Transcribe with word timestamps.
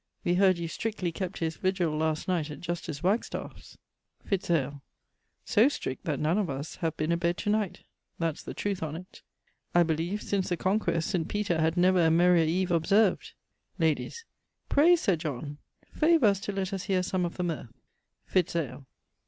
We 0.23 0.33
heard 0.33 0.57
you 0.57 0.67
strictly 0.67 1.11
kept 1.11 1.37
his 1.37 1.57
virgil 1.57 1.95
last 1.95 2.27
night 2.27 2.49
at 2.49 2.59
Justice 2.59 3.03
Wagstaff's. 3.03 3.77
Fitz 4.25 4.49
ale. 4.49 4.81
So 5.45 5.67
strickt 5.69 5.99
that 6.05 6.19
none 6.19 6.39
of 6.39 6.49
us 6.49 6.77
have 6.77 6.97
been 6.97 7.11
a 7.11 7.17
bed 7.17 7.37
to 7.37 7.51
night, 7.51 7.81
that's 8.17 8.41
the 8.41 8.55
trueth 8.55 8.81
on't. 8.81 9.21
I 9.75 9.83
beleeve, 9.83 10.23
since 10.23 10.49
the 10.49 10.57
Conquest, 10.57 11.07
St. 11.11 11.27
Peter 11.27 11.61
had 11.61 11.77
never 11.77 12.03
a 12.03 12.09
merrier 12.09 12.45
eve 12.45 12.71
observed. 12.71 13.33
Ladyes. 13.77 14.25
Pray, 14.69 14.95
Sir 14.95 15.15
John, 15.17 15.59
favour 15.93 16.25
us 16.25 16.39
to 16.39 16.51
let 16.51 16.73
us 16.73 16.85
heare 16.85 17.03
some 17.03 17.23
of 17.23 17.37
the 17.37 17.43
mirth. 17.43 17.69
_Fitz 18.33 18.55
ale. 18.55 18.87